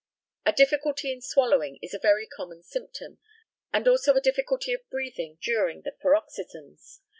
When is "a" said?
0.47-0.51, 1.93-1.99, 4.15-4.19